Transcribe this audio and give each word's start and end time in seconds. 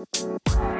Música 0.00 0.79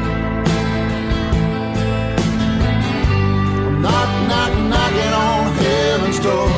Knock, 4.31 4.53
knock, 4.53 4.71
knocking 4.71 5.13
on 5.27 5.53
heaven's 5.61 6.19
door. 6.19 6.49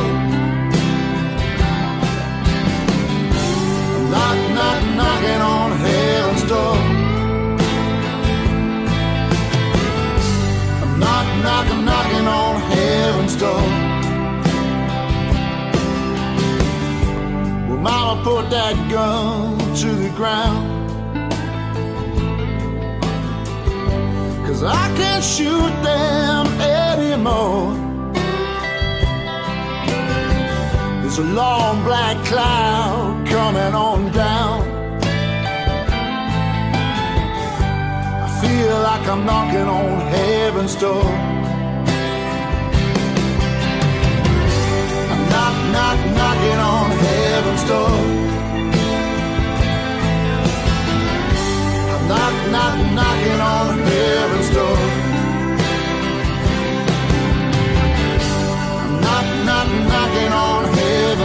Knock, 4.14 4.38
knock, 4.58 4.80
knocking 5.00 5.42
on 5.56 5.70
heaven's 5.86 6.44
door. 6.52 6.76
Knock, 11.02 11.28
knock, 11.46 11.68
knocking 11.88 12.28
on 12.42 12.54
heaven's 12.74 13.36
door. 13.44 13.66
Well, 17.68 17.82
Mama 17.88 18.24
put 18.24 18.50
that 18.52 18.76
gun 18.92 19.58
to 19.82 19.90
the 20.04 20.12
ground. 20.20 20.64
Cause 24.46 24.62
I 24.64 24.86
can't 24.98 25.24
shoot 25.24 25.74
them 25.82 26.53
anymore. 27.14 27.73
There's 31.02 31.20
a 31.20 31.23
long 31.23 31.83
black 31.83 32.17
cloud 32.25 33.28
coming 33.28 33.73
on 33.75 34.11
down. 34.11 34.61
I 38.25 38.30
feel 38.42 38.75
like 38.89 39.08
I'm 39.08 39.25
knocking 39.25 39.67
on 39.80 40.00
heaven's 40.16 40.75
door. 40.75 41.05
I'm 45.14 45.22
knock, 45.33 45.55
knock, 45.75 46.00
knocking 46.17 46.59
on 46.73 46.89
heaven's 47.05 47.64
door. 47.72 47.95
I'm 51.94 52.03
knock, 52.11 52.36
knock, 52.53 52.75
knocking 52.98 53.42
on 53.55 53.77
heaven's 53.80 54.39
door. 54.39 54.42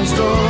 story. 0.08 0.47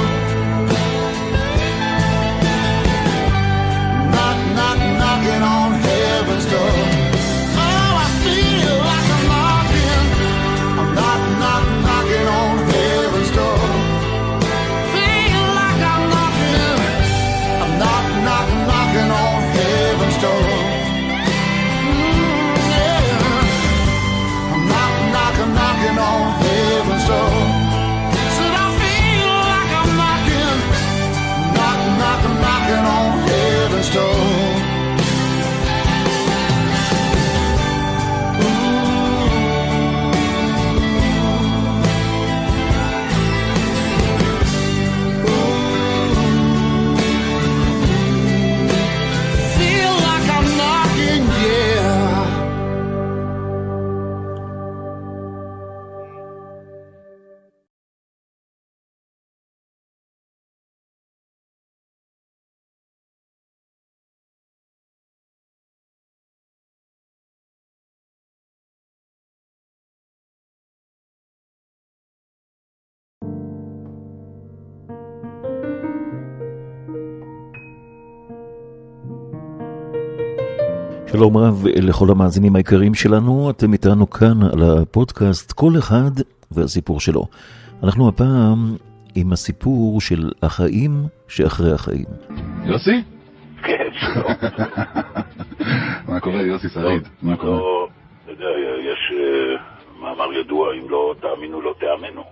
שלום 81.12 81.36
רב 81.36 81.66
לכל 81.66 82.06
המאזינים 82.10 82.56
היקרים 82.56 82.94
שלנו, 82.94 83.50
אתם 83.50 83.72
איתנו 83.72 84.10
כאן 84.10 84.42
על 84.52 84.82
הפודקאסט 84.82 85.52
כל 85.52 85.72
אחד 85.78 86.10
והסיפור 86.50 87.00
שלו. 87.00 87.24
אנחנו 87.82 88.08
הפעם 88.08 88.76
עם 89.14 89.32
הסיפור 89.32 90.00
של 90.00 90.30
החיים 90.42 90.90
שאחרי 91.28 91.72
החיים. 91.72 92.04
יוסי? 92.64 93.02
כן, 93.62 93.88
שלום. 93.92 94.32
מה 96.08 96.20
קורה, 96.20 96.42
יוסי 96.42 96.68
שריד? 96.68 97.08
מה 97.22 97.36
קורה? 97.36 97.58
לא, 97.58 97.88
אתה 98.24 98.32
יודע, 98.32 98.46
יש 98.80 99.12
אה, 99.12 100.00
מאמר 100.00 100.32
ידוע, 100.32 100.74
אם 100.74 100.90
לא 100.90 101.14
תאמינו, 101.20 101.60
לא 101.60 101.74
תאמנו. 101.80 102.22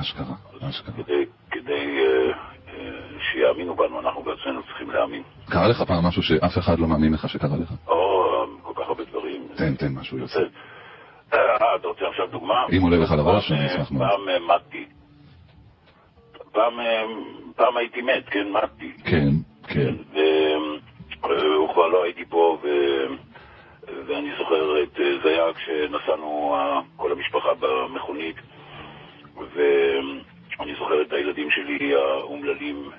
אשכרה, 0.00 0.34
אשכרה. 0.60 0.94
כדי, 1.50 1.86
אה, 1.98 2.47
שיאמינו 3.32 3.74
בנו, 3.74 4.00
אנחנו 4.00 4.22
בעצמנו 4.22 4.62
צריכים 4.62 4.90
להאמין. 4.90 5.22
קרה 5.50 5.68
לך 5.68 5.82
פעם 5.82 6.04
משהו 6.04 6.22
שאף 6.22 6.58
אחד 6.58 6.78
לא 6.78 6.86
מאמין 6.86 7.14
לך 7.14 7.28
שקרה 7.28 7.56
לך? 7.56 7.72
או 7.88 7.98
כל 8.62 8.72
כך 8.82 8.88
הרבה 8.88 9.04
דברים. 9.04 9.48
תן, 9.56 9.74
תן 9.74 9.92
משהו, 9.94 10.18
יוסי. 10.18 10.38
אה, 11.34 11.76
אתה 11.76 11.88
רוצה 11.88 12.04
עכשיו 12.08 12.26
דוגמה? 12.26 12.66
אם 12.76 12.82
עולה 12.82 12.96
לך 12.96 13.10
לראש, 13.10 13.52
אני 13.52 13.60
אה, 13.60 13.66
אשמח 13.66 13.90
מאוד. 13.90 14.08
פעם 14.08 14.28
אה, 14.28 14.38
מתתי. 14.38 14.84
פעם, 16.52 16.80
אה, 16.80 17.02
פעם 17.56 17.76
הייתי 17.76 18.02
מת, 18.02 18.28
כן, 18.30 18.52
מתתי. 18.52 18.92
כן, 19.04 19.28
כן. 19.68 19.94
וכבר 21.70 21.86
לא 21.86 22.04
הייתי 22.04 22.24
פה. 22.24 22.58
ואני 24.06 24.30
זוכר 24.38 24.82
את 24.82 25.00
זה 25.22 25.28
היה 25.28 25.52
כשנסענו 25.54 26.56
כל 26.96 27.12
המשפחה 27.12 27.48
במכונית, 27.60 28.36
ואני 29.36 30.74
זוכר 30.78 31.02
את 31.02 31.12
הילדים 31.12 31.50
שלי 31.50 31.94
האומללים 31.94 32.90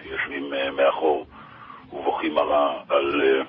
ובוכים 2.32 2.84
על, 2.90 3.22
אה, 3.22 3.42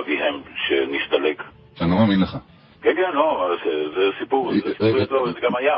אביהם 0.00 0.34
שנסתלק. 0.66 1.42
אני 1.80 1.90
לא 1.90 1.96
מאמין 1.96 2.20
לך. 2.20 2.36
כן, 2.82 2.92
כן, 2.96 3.10
לא, 3.14 3.50
זה, 3.94 4.10
סיפור, 4.18 4.52
זה 4.52 4.86
רגע, 4.86 4.98
ידוע, 5.02 5.32
זה 5.32 5.40
גם 5.42 5.56
היה. 5.56 5.74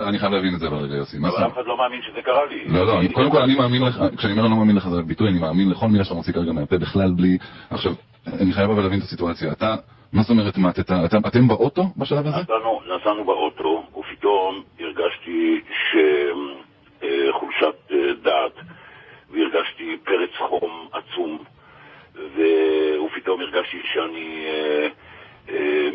אני 0.00 0.18
חייב 0.18 0.32
להבין 0.32 0.54
את 0.54 0.60
זה 0.60 0.70
ברגע, 0.70 0.94
יוסי. 0.94 1.18
מה 1.18 1.28
אבל? 1.28 1.46
אף 1.46 1.52
אחד 1.52 1.66
לא 1.66 1.76
מאמין 1.76 2.00
שזה 2.02 2.22
קרה 2.22 2.44
לי. 2.46 2.64
לא, 2.68 2.86
לא, 2.86 3.00
קודם 3.12 3.30
כל 3.30 3.38
אני 3.42 3.54
מאמין 3.54 3.82
לך, 3.82 4.00
כשאני 4.16 4.32
אומר 4.32 4.42
לא 4.42 4.56
מאמין 4.56 4.76
לך 4.76 4.88
זה 4.88 5.02
ביטוי, 5.02 5.28
אני 5.28 5.38
מאמין 5.38 5.70
לכל 5.70 5.86
מילה 5.86 6.04
שאתה 6.04 6.14
מוציא 6.14 6.32
כרגע 6.32 6.52
מהפה 6.52 6.78
בכלל 6.78 7.12
בלי... 7.16 7.38
עכשיו, 7.70 7.92
אני 8.40 8.52
חייב 8.52 8.70
אבל 8.70 8.82
להבין 8.82 8.98
את 8.98 9.04
הסיטואציה. 9.04 9.52
אתה, 9.52 9.74
מה 10.12 10.22
זאת 10.22 10.30
אומרת? 10.30 10.54
אתה- 10.80 11.18
אתם 11.28 11.48
באוטו 11.48 11.82
בשלב 11.96 12.26
הזה? 12.26 12.36
נסענו, 12.96 13.24
באוטו, 13.24 13.82
ופתאום 13.98 14.62
הרגשתי 14.80 15.60
שחולשת 15.90 17.76
דעת 18.22 18.52
הרגשתי 19.34 19.96
פרץ 20.04 20.30
חום 20.48 20.88
עצום, 20.92 21.38
ופתאום 23.06 23.40
הרגשתי 23.40 23.78
שאני 23.92 24.46
אה, 24.46 24.88
אה, 25.48 25.88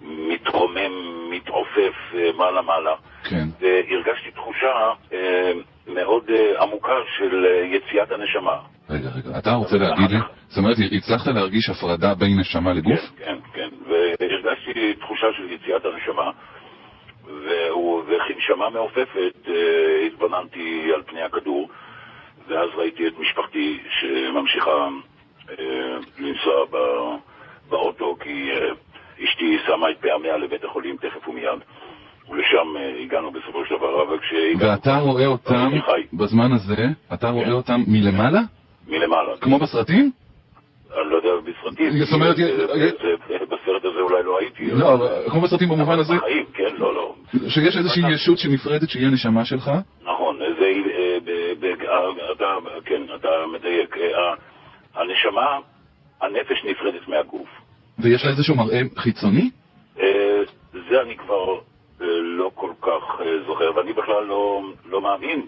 מתרומם, 0.00 0.92
מתעופף 1.30 1.94
אה, 2.14 2.30
מעלה-מעלה. 2.36 2.94
כן. 3.24 3.44
והרגשתי 3.60 4.30
תחושה 4.30 4.90
מאוד 5.86 6.24
עמוקה 6.60 6.92
של 7.18 7.44
יציאת 7.64 8.12
הנשמה. 8.12 8.56
רגע, 8.90 9.08
רגע, 9.08 9.38
אתה 9.38 9.50
רוצה 9.54 9.76
להגיד 9.76 10.10
לי, 10.10 10.18
זאת 10.48 10.58
אומרת, 10.58 10.76
הצלחת 10.92 11.26
להרגיש 11.26 11.70
הפרדה 11.70 12.14
בין 12.14 12.40
נשמה 12.40 12.72
לגוף? 12.72 13.00
כן, 13.16 13.38
כן, 13.52 13.68
כן. 13.86 13.92
והרגשתי 14.20 14.94
תחושה 14.94 15.26
של 15.36 15.52
יציאת 15.52 15.82
הנשמה, 15.84 16.30
וכנשמה 18.06 18.70
מעופפת 18.70 19.48
התבוננתי 20.06 20.90
על 20.94 21.02
פני 21.02 21.22
הכדור, 21.22 21.68
ואז 22.48 22.68
ראיתי 22.74 23.06
את 23.06 23.18
משפחתי 23.18 23.78
שממשיכה 23.90 24.88
לנסוע 26.18 26.64
ב- 26.70 27.16
באוטו, 27.70 28.16
כי 28.20 28.50
אה, 28.50 28.68
אשתי 29.24 29.58
שמה 29.66 29.90
את 29.90 29.96
פעמיה 30.00 30.36
לבית 30.36 30.64
החולים 30.64 30.96
תכף 30.96 31.28
ומיד, 31.28 31.60
ולשם 32.30 32.76
אה, 32.76 33.02
הגענו 33.02 33.30
בסופו 33.30 33.64
של 33.64 33.74
דבר, 33.76 34.02
אבל 34.02 34.18
כשהגענו... 34.18 34.70
ואתה 34.70 34.96
רואה 34.98 35.26
אותם. 35.26 35.70
בזמן 36.12 36.52
הזה, 36.52 36.86
אתה 37.14 37.30
רואה 37.30 37.44
כן. 37.44 37.52
אותם 37.52 37.80
מלמעלה? 37.86 38.40
מלמעלה. 38.88 39.36
כמו 39.40 39.58
בסרטים? 39.58 40.10
אני 41.00 41.10
לא 41.10 41.16
יודע 41.16 41.28
בסרטים. 41.50 41.90
זאת 41.90 42.12
אומרת, 42.12 42.38
אה, 42.38 42.44
אה, 42.44 43.46
בסרט 43.46 43.84
הזה 43.84 44.00
אולי 44.00 44.22
לא 44.22 44.38
הייתי. 44.38 44.70
לא, 44.70 45.08
כמו 45.30 45.40
בסרטים 45.40 45.68
במובן 45.68 45.98
הזה, 45.98 46.14
בחיים, 46.14 46.44
כן, 46.54 46.76
לא, 46.78 46.94
לא. 46.94 47.14
שיש 47.48 47.76
איזושהי 47.76 48.12
ישות 48.12 48.38
שנפרדת 48.38 48.90
שהיא 48.90 49.06
הנשמה 49.06 49.44
שלך? 49.44 49.70
נכון, 50.02 50.38
זה, 50.58 50.64
אה, 50.64 51.18
אה, 51.28 52.32
אתה, 52.32 52.54
כן, 52.84 53.02
אתה 53.14 53.28
מדייק. 53.52 53.96
הנשמה, 54.96 55.58
הנפש 56.20 56.64
נפרדת 56.64 57.08
מהגוף. 57.08 57.48
ויש 57.98 58.24
לה 58.24 58.30
איזשהו 58.30 58.54
מראה 58.56 58.80
חיצוני? 58.96 59.50
אה, 60.00 60.04
זה 60.72 61.02
אני 61.02 61.16
כבר 61.16 61.54
אה, 62.00 62.06
לא 62.22 62.50
כל 62.54 62.70
כך 62.82 63.20
אה, 63.20 63.26
זוכר, 63.46 63.76
ואני 63.76 63.92
בכלל 63.92 64.24
לא, 64.28 64.62
לא 64.86 65.00
מאמין 65.02 65.46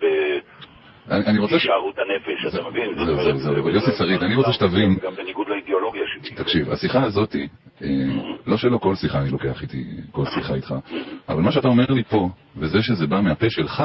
אני 1.11 1.27
אני 1.27 1.39
רוצה 1.39 1.59
ש... 1.59 1.67
בהישארות 1.67 1.95
הנפש, 1.99 2.55
אתה 2.55 2.69
מבין? 2.69 2.95
זהו, 2.95 3.05
זהו, 3.23 3.39
זהו, 3.39 3.55
זה- 3.65 3.71
יוסי 3.71 3.91
שריד, 3.99 4.23
אני 4.23 4.35
רוצה 4.35 4.53
שתבין. 4.53 4.97
גם 5.03 5.15
בניגוד 5.15 5.49
לאידיאולוגיה 5.49 6.03
שלי. 6.07 6.35
תקשיב, 6.37 6.71
השיחה 6.71 7.03
הזאתי, 7.03 7.49
לא 8.47 8.57
שלא 8.57 8.79
כל 8.79 8.95
שיחה 8.95 9.19
אני 9.19 9.31
לוקח 9.31 9.63
איתי, 9.63 9.85
כל 10.13 10.25
שיחה 10.25 10.55
איתך, 10.55 10.75
אבל 11.29 11.41
מה 11.41 11.53
שאתה 11.53 11.69
אומר 11.69 11.87
לי 11.89 12.05
פה, 12.05 12.29
וזה 12.57 12.83
שזה 12.83 13.07
בא 13.07 13.21
מהפה 13.21 13.51
שלך, 13.51 13.83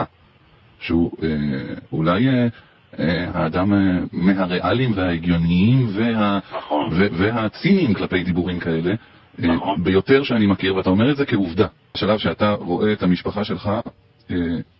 שהוא 0.79 1.11
אולי 1.91 2.25
האדם 3.33 3.73
אה, 3.73 3.77
מהריאליים 4.13 4.91
וההגיוניים 4.95 5.87
וה, 5.95 6.39
נכון. 6.57 6.89
ו- 6.91 7.07
והציניים 7.11 7.93
כלפי 7.93 8.23
דיבורים 8.23 8.59
כאלה, 8.59 8.91
אה, 9.43 9.47
נכון. 9.47 9.83
ביותר 9.83 10.23
שאני 10.23 10.47
מכיר, 10.47 10.75
ואתה 10.75 10.89
אומר 10.89 11.11
את 11.11 11.15
זה 11.15 11.25
כעובדה. 11.25 11.67
בשלב 11.95 12.17
שאתה 12.17 12.51
רואה 12.51 12.93
את 12.93 13.03
המשפחה 13.03 13.43
שלך 13.43 13.67
אה, 14.31 14.35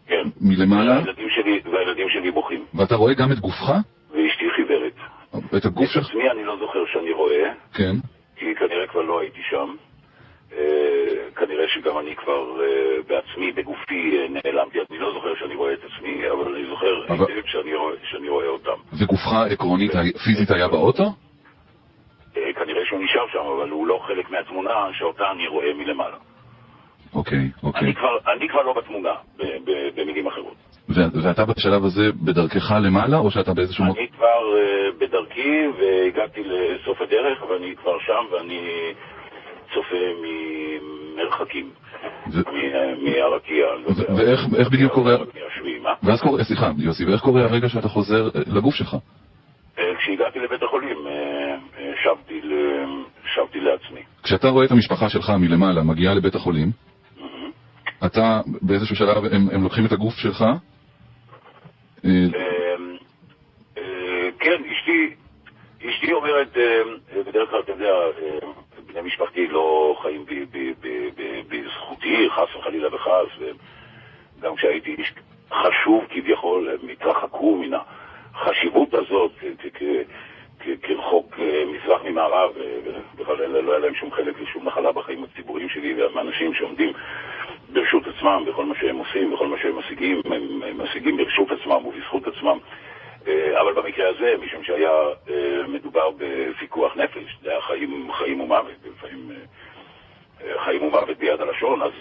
כן. 0.08 0.24
מלמעלה, 0.42 0.92
והילדים 0.94 1.28
שלי, 1.30 1.60
והילדים 1.74 2.08
שלי 2.10 2.32
בוכים, 2.32 2.66
ואתה 2.74 2.96
רואה 2.96 3.14
גם 3.14 3.32
את 3.32 3.40
גופך, 3.40 3.70
ואשתי 4.12 4.46
חיוורת. 4.56 4.94
את 5.58 5.66
הגוף 5.66 5.84
את 5.84 5.90
שלך, 5.90 6.10
עצמי 6.10 6.32
אני 6.32 6.44
לא 6.44 6.58
זוכר 6.60 6.80
שאני 6.94 7.12
רואה, 7.12 7.52
כן, 7.74 7.96
כי 8.36 8.46
כנראה 8.56 8.88
כבר 8.88 9.02
לא 9.02 9.20
הייתי 9.20 9.40
שם. 9.50 9.76
שגם 11.94 12.00
אני 12.00 12.16
כבר 12.16 12.62
אה, 12.64 12.68
בעצמי, 13.08 13.52
בגופי, 13.52 14.18
אה, 14.18 14.26
נעלמתי. 14.30 14.78
אני 14.92 15.00
לא 15.00 15.14
זוכר 15.14 15.36
שאני 15.40 15.56
רואה 15.56 15.74
את 15.74 15.80
עצמי, 15.84 16.30
אבל 16.32 16.56
אני 16.56 16.66
זוכר 16.70 17.06
אבל- 17.08 17.26
היטב 17.34 17.48
שאני 17.48 17.76
רואה- 17.76 17.96
שאני 18.12 18.30
רואה 18.30 18.48
אותם. 18.48 18.78
וגופך 19.00 19.34
עקרונית, 19.52 19.92
פיזית 20.26 20.52
היה 20.52 20.68
באוטו? 20.68 21.04
אה, 22.38 22.54
כנראה 22.54 22.86
שהוא 22.86 23.00
נשאר 23.04 23.26
שם, 23.32 23.40
אבל 23.58 23.70
הוא 23.70 23.88
לא 23.88 24.00
חלק 24.08 24.30
מהתמונה 24.32 24.72
שאותה 24.94 25.32
אני 25.32 25.48
רואה 25.48 25.74
מלמעלה. 25.74 26.18
אוקיי, 27.16 27.50
אוקיי. 27.64 27.82
אני 27.82 27.96
כבר- 27.96 28.32
אני 28.38 28.50
כבר 28.50 28.62
לא 28.64 28.74
בתמונה, 28.74 29.14
במילים 29.96 30.28
אחרות. 30.28 30.56
ו- 30.90 31.24
ואתה 31.24 31.46
בשלב 31.46 31.86
הזה 31.86 32.02
בדרכך 32.26 32.72
למעלה, 32.86 33.18
או 33.18 33.32
שאתה 33.32 33.54
באיזשהו 33.54 33.84
מקום? 33.86 33.98
אני 33.98 34.08
כבר 34.08 34.40
בדרכי 34.98 35.68
והגעתי 35.80 36.42
לסוף 36.44 37.02
הדרך, 37.02 37.44
ואני 37.50 37.76
כבר 37.76 38.00
שם, 38.00 38.26
ואני 38.32 38.94
צופה 39.74 39.96
ממרחקים, 39.96 41.03
ו- 42.32 42.52
מ- 42.52 43.04
מהרקיע. 43.04 43.66
לא 43.66 44.16
ואיך 44.18 44.40
איך 44.58 44.70
בדיוק 44.70 44.94
קורה... 44.94 45.16
ואז 46.04 46.22
קורה, 46.22 46.44
סליחה, 46.44 46.72
יוסי, 46.78 47.06
ואיך 47.06 47.22
קורה 47.22 47.44
הרגע 47.44 47.70
שאתה 47.70 47.88
חוזר 47.88 48.30
אה, 48.36 48.42
לגוף 48.48 48.76
שלך? 48.76 48.98
אה, 49.80 49.84
כשהגעתי 50.00 50.40
לבית 50.40 50.64
החולים, 50.64 50.98
אה, 51.08 51.56
שבתי 53.34 53.60
לעצמי. 53.60 54.02
כשאתה 54.24 54.50
רואה 54.50 54.66
את 54.66 54.72
המשפחה 54.72 55.10
שלך 55.10 55.30
מלמעלה 55.30 55.84
מגיעה 55.84 56.14
לבית 56.14 56.36
החולים, 56.36 56.72
אתה 58.06 58.42
באיזשהו 58.62 58.96
שלב, 58.96 59.26
הם, 59.26 59.64
לוקחים 59.64 59.86
את 59.86 59.92
הגוף 59.92 60.14
שלך, 60.16 60.42
אה, 62.06 62.12
כן, 64.40 64.62
אשתי, 64.72 66.14
אומרת, 66.14 66.58
בדרך 67.28 67.50
כלל, 67.50 67.60
אתה 67.60 67.72
יודע, 67.72 67.94
בני 68.94 69.02
משפחתי 69.02 69.48
לא 69.48 69.96
חיים 70.02 70.26
בזכותי, 71.48 72.30
חס 72.30 72.56
וחלילה 72.56 72.96
וחס, 72.96 73.28
וגם 73.40 74.56
כשהייתי 74.56 74.96
איש 74.98 75.14
חשוב 75.52 76.06
כביכול, 76.10 76.70
הם 76.70 76.90
התרחקו 76.90 77.56
מן 77.56 77.78
החשיבות 78.34 78.94
הזאת 78.94 79.32
כרחוק 80.82 81.36
אה, 81.40 81.64
מזרח 81.66 82.02
ממערב, 82.04 82.52
אה, 82.58 82.80
ובכלל 83.16 83.48
לא 83.48 83.72
היה 83.72 83.80
להם 83.80 83.96
שום 83.96 84.12
חלק 84.12 84.36
ושום 84.42 84.66
נחלה 84.68 84.92
בחיים 84.92 85.24
הציבוריים 85.24 85.70
שלי, 85.70 85.94
והאנשים 85.94 86.54
שעומדים 86.54 86.94
ברשות 87.74 88.04
עצמם, 88.08 88.44
בכל 88.48 88.66
מה 88.66 88.76
שהם 88.80 88.98
עושים, 88.98 89.34
בכל 89.34 89.48
מה 89.48 89.58
שהם 89.62 89.78
משיגים, 89.78 90.22
הם, 90.26 90.82
משיגים 90.84 91.18
ברשות 91.18 91.52
עצמם 91.52 91.86
ובזכות 91.86 92.28
עצמם. 92.28 92.58
אה, 93.28 93.62
אבל 93.62 93.74
במקרה 93.74 94.10
הזה, 94.10 94.36
משום 94.46 94.64
שהיה 94.64 94.92
מדובר 95.94 96.12
בפיקוח 96.18 96.96
נפש, 96.96 97.38
זה 97.44 97.50
היה 97.50 97.62
חיים, 97.62 98.42
ומוות, 98.42 98.72
לפעמים 98.86 99.32
אה, 100.42 100.64
חיים 100.66 100.84
ומוות 100.84 101.18
ביד 101.20 101.42
הלשון, 101.42 101.82
אז 101.82 101.92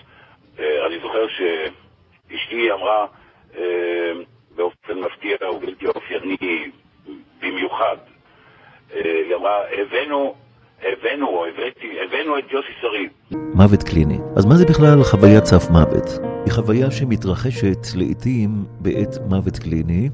אה, 0.58 0.86
אני 0.86 0.98
זוכר 1.02 1.26
שאשתי 1.28 2.72
אמרה 2.72 3.06
אה, 3.56 4.12
באופן 4.56 4.98
מפתיע 4.98 5.36
ובלתי 5.50 5.86
אופייני 5.86 6.70
במיוחד, 7.42 7.96
היא 8.94 9.34
אמרה, 9.34 9.58
הבאנו, 9.72 10.34
הבאנו, 10.82 11.44
הבאתי, 11.46 12.00
הבאנו 12.00 12.38
את 12.38 12.44
יוסי 12.52 12.72
שריד. 12.80 13.10
מוות 13.54 13.82
קליני. 13.82 14.18
אז 14.36 14.46
מה 14.46 14.54
זה 14.54 14.64
בכלל 14.64 15.02
חוויית 15.02 15.44
סף 15.44 15.70
מוות? 15.70 16.06
היא 16.44 16.52
חוויה 16.52 16.90
שמתרחשת 16.90 17.78
לעתים 17.96 18.48
בעת 18.80 19.18
מוות 19.28 19.58
קליני, 19.58 20.08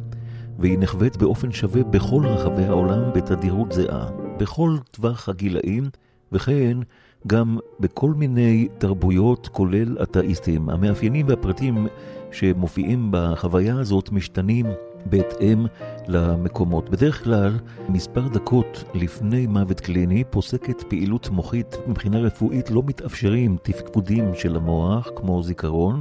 והיא 0.58 0.78
נחווית 0.78 1.16
באופן 1.16 1.52
שווה 1.52 1.84
בכל 1.84 2.22
רחבי 2.26 2.64
העולם 2.64 3.02
בתדירות 3.14 3.72
זהה, 3.72 4.08
בכל 4.38 4.76
טווח 4.90 5.28
הגילאים, 5.28 5.84
וכן 6.32 6.78
גם 7.26 7.58
בכל 7.80 8.10
מיני 8.10 8.68
תרבויות, 8.78 9.48
כולל 9.52 9.96
אתאיסטים. 10.02 10.70
המאפיינים 10.70 11.28
והפרטים 11.28 11.86
שמופיעים 12.32 13.08
בחוויה 13.10 13.78
הזאת 13.78 14.12
משתנים 14.12 14.66
בהתאם 15.06 15.66
למקומות. 16.06 16.90
בדרך 16.90 17.24
כלל, 17.24 17.52
מספר 17.88 18.28
דקות 18.28 18.84
לפני 18.94 19.46
מוות 19.46 19.80
קליני 19.80 20.24
פוסקת 20.30 20.82
פעילות 20.88 21.28
מוחית 21.30 21.76
מבחינה 21.86 22.18
רפואית 22.18 22.70
לא 22.70 22.82
מתאפשרים 22.86 23.56
תפקודים 23.62 24.34
של 24.34 24.56
המוח, 24.56 25.08
כמו 25.16 25.42
זיכרון, 25.42 26.00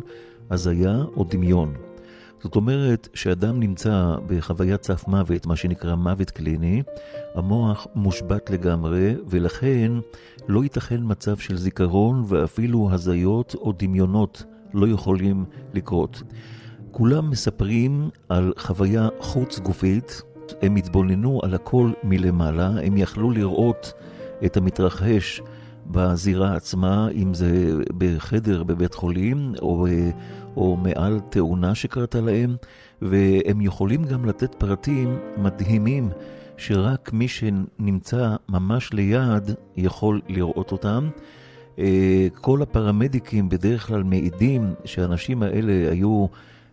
הזיה 0.52 1.04
או 1.18 1.24
דמיון. 1.24 1.87
זאת 2.44 2.56
אומרת 2.56 3.10
שאדם 3.14 3.60
נמצא 3.60 4.16
בחוויית 4.28 4.84
סף 4.84 5.08
מוות, 5.08 5.46
מה 5.46 5.56
שנקרא 5.56 5.96
מוות 5.96 6.32
קליני, 6.32 6.84
המוח 7.36 7.88
מושבת 7.96 8.50
לגמרי, 8.50 9.16
ולכן 9.28 9.92
לא 10.48 10.64
ייתכן 10.64 11.00
מצב 11.04 11.38
של 11.38 11.58
זיכרון 11.58 12.24
ואפילו 12.28 12.90
הזיות 12.92 13.56
או 13.56 13.74
דמיונות 13.80 14.44
לא 14.74 14.88
יכולים 14.88 15.46
לקרות. 15.74 16.24
כולם 16.92 17.30
מספרים 17.30 18.10
על 18.30 18.54
חוויה 18.58 19.10
חוץ 19.20 19.60
גופית, 19.60 20.22
הם 20.62 20.76
התבוננו 20.76 21.40
על 21.44 21.54
הכל 21.54 21.92
מלמעלה, 22.04 22.70
הם 22.84 22.98
יכלו 22.98 23.32
לראות 23.32 23.94
את 24.46 24.58
המתרחש 24.58 25.42
בזירה 25.86 26.56
עצמה, 26.56 27.08
אם 27.10 27.34
זה 27.34 27.74
בחדר 27.98 28.64
בבית 28.64 28.94
חולים 28.94 29.54
או, 29.62 29.88
או 30.58 30.78
מעל 30.78 31.20
תאונה 31.30 31.76
שקרתה 31.76 32.22
להם, 32.22 32.56
והם 33.02 33.62
יכולים 33.62 34.04
גם 34.04 34.26
לתת 34.26 34.56
פרטים 34.56 35.18
מדהימים 35.38 36.10
שרק 36.58 37.14
מי 37.14 37.28
שנמצא 37.28 38.36
ממש 38.50 38.94
ליד 38.94 39.52
יכול 39.78 40.22
לראות 40.28 40.72
אותם. 40.72 41.10
כל 42.42 42.62
הפרמדיקים 42.62 43.50
בדרך 43.50 43.88
כלל 43.88 44.04
מעידים 44.04 44.74
שהאנשים 44.86 45.44
האלה 45.44 45.92
היו 45.92 46.26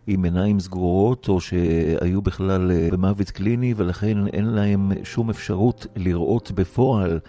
עם 0.07 0.23
עיניים 0.23 0.59
סגורות, 0.59 1.29
או 1.29 1.41
שהיו 1.41 2.21
בכלל 2.21 2.71
אה, 2.71 2.87
במוות 2.91 3.29
קליני, 3.29 3.73
ולכן 3.77 4.27
אין 4.27 4.45
להם 4.45 4.91
שום 5.03 5.29
אפשרות 5.29 5.87
לראות 5.95 6.51
בפועל 6.51 7.19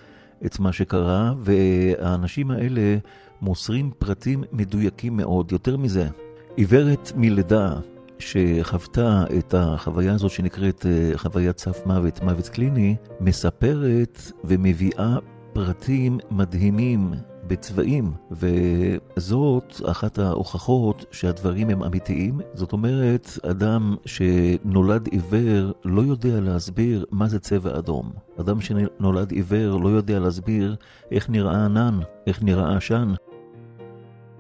את 0.47 0.59
מה 0.59 0.73
שקרה, 0.73 1.35
והאנשים 1.39 2.51
האלה 2.51 2.97
מוסרים 3.43 3.91
פרטים 3.99 4.45
מדויקים 4.53 5.17
מאוד. 5.17 5.53
יותר 5.53 5.77
מזה, 5.77 6.09
עיוורת 6.57 7.13
מלידה 7.17 7.73
שחוותה 8.19 9.25
את 9.39 9.55
החוויה 9.55 10.15
הזאת 10.15 10.31
שנקראת 10.31 10.87
אה, 10.87 11.19
חוויית 11.19 11.59
סף 11.59 11.87
מוות, 11.87 12.23
מוות 12.23 12.49
קליני, 12.49 12.97
מספרת 13.21 14.21
ומביאה 14.45 15.17
פרטים 15.53 16.19
מדהימים 16.31 17.15
בצבעים, 17.47 18.13
וזאת 18.31 19.81
אחת 19.91 20.19
ההוכחות 20.19 21.05
שהדברים 21.11 21.71
הם 21.71 21.83
אמיתיים. 21.83 22.41
זאת 22.55 22.73
אומרת, 22.73 23.29
אדם 23.51 23.97
שנולד 24.07 25.09
עיוור 25.11 25.73
לא 25.85 26.03
יודע 26.03 26.41
להסביר 26.41 27.05
מה 27.11 27.29
זה 27.29 27.39
צבע 27.39 27.79
אדום. 27.79 28.13
אדם 28.41 28.61
שנולד 28.61 29.31
עיוור 29.31 29.81
לא 29.81 29.89
יודע 29.89 30.19
להסביר 30.19 30.77
איך 31.11 31.31
נראה 31.31 31.65
ענן, 31.65 32.01
איך 32.27 32.43
נראה 32.43 32.77
עשן. 32.77 33.15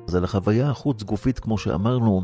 אז 0.06 0.14
על 0.14 0.24
החוויה 0.24 0.70
החוץ 0.70 1.02
גופית, 1.02 1.38
כמו 1.38 1.58
שאמרנו, 1.58 2.22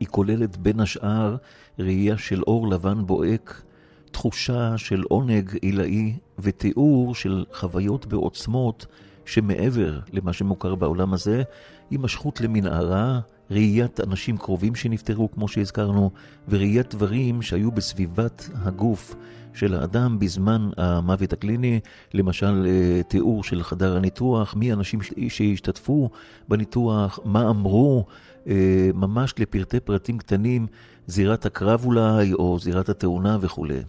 היא 0.00 0.08
כוללת 0.08 0.56
בין 0.56 0.80
השאר 0.80 1.36
ראייה 1.78 2.18
של 2.18 2.42
אור 2.42 2.68
לבן 2.68 3.06
בוהק, 3.06 3.62
תחושה 4.10 4.78
של 4.78 5.02
עונג 5.08 5.56
עילאי 5.62 6.16
ותיאור 6.38 7.14
של 7.14 7.44
חוויות 7.52 8.06
בעוצמות 8.06 8.86
שמעבר 9.24 10.00
למה 10.12 10.32
שמוכר 10.32 10.74
בעולם 10.74 11.14
הזה, 11.14 11.42
הימשכות 11.90 12.40
למנהרה, 12.40 13.20
ראיית 13.52 14.00
אנשים 14.00 14.36
קרובים 14.36 14.74
שנפטרו, 14.74 15.30
כמו 15.30 15.48
שהזכרנו, 15.48 16.10
וראיית 16.48 16.94
דברים 16.94 17.42
שהיו 17.42 17.70
בסביבת 17.72 18.48
הגוף 18.54 19.14
של 19.54 19.74
האדם 19.74 20.18
בזמן 20.18 20.70
המוות 20.76 21.32
הקליני, 21.32 21.80
למשל 22.14 22.66
אה, 22.66 23.02
תיאור 23.02 23.44
של 23.44 23.62
חדר 23.62 23.96
הניתוח, 23.96 24.54
מי 24.54 24.70
האנשים 24.70 25.00
שהשתתפו 25.28 26.10
בניתוח, 26.48 27.18
מה 27.24 27.50
אמרו, 27.50 28.06
אה, 28.46 28.90
ממש 28.94 29.34
לפרטי 29.38 29.80
פרטים 29.80 30.18
קטנים, 30.18 30.66
זירת 31.06 31.46
הקרב 31.46 31.84
אולי, 31.84 32.32
או 32.32 32.58
זירת 32.58 32.88
התאונה 32.88 33.38
וכולי. 33.40 33.80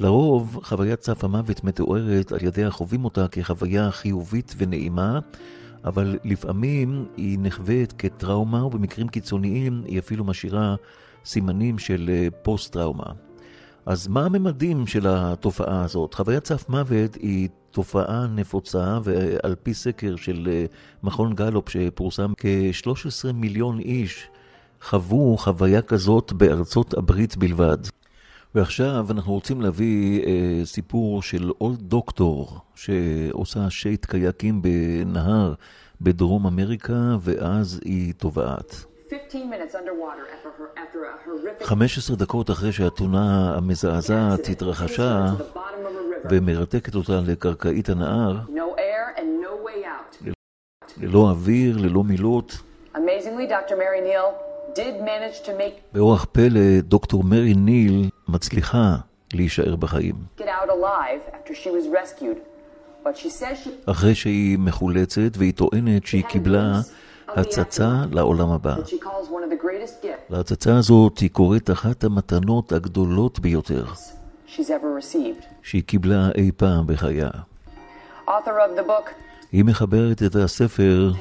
לרוב, 0.00 0.58
חוויית 0.62 1.02
סף 1.02 1.24
המוות 1.24 1.64
מתוארת 1.64 2.32
על 2.32 2.38
ידי 2.42 2.64
החווים 2.64 3.04
אותה 3.04 3.28
כחוויה 3.28 3.90
חיובית 3.90 4.54
ונעימה, 4.58 5.18
אבל 5.84 6.18
לפעמים 6.24 7.06
היא 7.16 7.38
נחווית 7.40 7.92
כטראומה, 7.98 8.66
ובמקרים 8.66 9.08
קיצוניים 9.08 9.82
היא 9.86 9.98
אפילו 9.98 10.24
משאירה 10.24 10.74
סימנים 11.24 11.78
של 11.78 12.10
אה, 12.12 12.28
פוסט-טראומה. 12.42 13.12
אז 13.86 14.08
מה 14.08 14.24
הממדים 14.24 14.86
של 14.86 15.06
התופעה 15.08 15.84
הזאת? 15.84 16.14
חוויית 16.14 16.46
סף 16.46 16.68
מוות 16.68 17.14
היא 17.14 17.48
תופעה 17.70 18.26
נפוצה, 18.26 18.98
ועל 19.04 19.54
פי 19.62 19.74
סקר 19.74 20.16
של 20.16 20.48
אה, 20.52 20.64
מכון 21.02 21.34
גלופ 21.34 21.68
שפורסם, 21.68 22.32
כ-13 22.36 23.32
מיליון 23.32 23.78
איש 23.78 24.28
חוו 24.82 25.36
חוויה 25.38 25.82
כזאת 25.82 26.32
בארצות 26.32 26.94
הברית 26.94 27.36
בלבד. 27.36 27.78
ועכשיו 28.54 29.06
אנחנו 29.10 29.32
רוצים 29.32 29.60
להביא 29.60 30.24
אה, 30.26 30.64
סיפור 30.64 31.22
של 31.22 31.50
עוד 31.58 31.78
דוקטור 31.80 32.58
שעושה 32.74 33.70
שייט 33.70 34.06
קייקים 34.06 34.62
בנהר 34.62 35.54
בדרום 36.00 36.46
אמריקה, 36.46 37.16
ואז 37.20 37.80
היא 37.84 38.14
טובעת. 38.14 38.74
15 41.62 42.16
דקות 42.16 42.50
אחרי 42.50 42.72
שהתאונה 42.72 43.54
המזעזעת 43.56 44.40
התרחשה 44.52 45.26
ומרתקת 46.30 46.94
אותה 46.94 47.20
לקרקעית 47.26 47.88
הנהר, 47.88 48.36
ללא 50.96 51.30
אוויר, 51.30 51.76
ללא 51.78 52.04
מילוט. 52.04 52.52
באורח 55.92 56.26
פלא, 56.32 56.80
דוקטור 56.80 57.24
מרי 57.24 57.54
ניל 57.54 58.10
מצליחה 58.28 58.96
להישאר 59.34 59.76
בחיים. 59.76 60.14
אחרי 63.86 64.14
שהיא 64.14 64.58
מחולצת 64.58 65.36
והיא 65.36 65.52
טוענת 65.54 66.06
שהיא 66.06 66.24
קיבלה 66.24 66.80
הצצה 67.28 67.90
לעולם 68.12 68.50
הבא. 68.50 68.74
להצצה 70.30 70.78
הזאת 70.78 71.18
היא 71.18 71.30
קוראת 71.30 71.70
אחת 71.70 72.04
המתנות 72.04 72.72
הגדולות 72.72 73.38
ביותר 73.38 73.84
שהיא 75.62 75.82
קיבלה 75.86 76.28
אי 76.34 76.50
פעם 76.56 76.86
בחייה. 76.86 77.30
היא 79.52 79.64
מחברת 79.64 80.22
את 80.22 80.36
הספר 80.36 81.12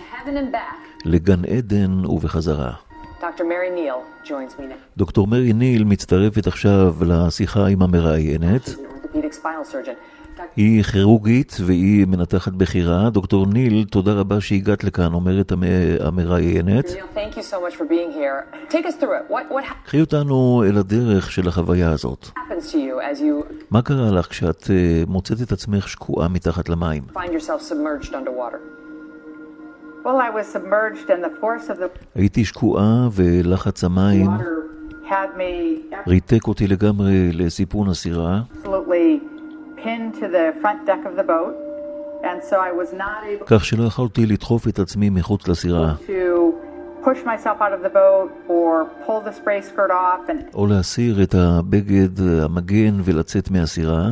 לגן 1.05 1.45
עדן 1.45 2.05
ובחזרה. 2.05 2.90
דוקטור 4.97 5.27
מרי 5.27 5.53
ניל 5.53 5.83
מצטרפת 5.83 6.47
עכשיו 6.47 6.95
לשיחה 7.05 7.67
עם 7.67 7.81
המראיינת. 7.81 8.69
היא 10.55 10.83
כירורגית 10.83 11.57
והיא 11.65 12.05
מנתחת 12.07 12.51
בכירה. 12.51 13.09
דוקטור 13.09 13.45
ניל, 13.45 13.85
תודה 13.91 14.13
רבה 14.13 14.41
שהגעת 14.41 14.83
לכאן, 14.83 15.13
אומרת 15.13 15.51
המראיינת. 15.99 16.85
קחי 19.85 20.01
אותנו 20.01 20.63
אל 20.67 20.77
הדרך 20.77 21.31
של 21.31 21.47
החוויה 21.47 21.91
הזאת. 21.91 22.29
מה 23.71 23.81
קרה 23.81 24.11
לך 24.11 24.29
כשאת 24.29 24.63
אה, 24.69 25.03
מוצאת 25.07 25.37
את 25.41 25.51
עצמך 25.51 25.89
שקועה 25.89 26.27
מתחת 26.27 26.69
למים? 26.69 27.03
הייתי 32.15 32.45
שקועה 32.45 33.07
ולחץ 33.11 33.83
המים 33.83 34.27
ריתק 36.07 36.47
אותי 36.47 36.67
לגמרי 36.67 37.31
לסיפון 37.33 37.89
הסירה. 37.89 38.39
כך 43.45 43.65
שלא 43.65 43.83
יכולתי 43.83 44.25
לדחוף 44.25 44.67
את 44.67 44.79
עצמי 44.79 45.09
מחוץ 45.09 45.47
לסירה. 45.47 45.93
או 50.53 50.67
להסיר 50.67 51.23
את 51.23 51.35
הבגד, 51.37 52.19
המגן, 52.43 52.93
ולצאת 53.03 53.51
מהסירה. 53.51 54.03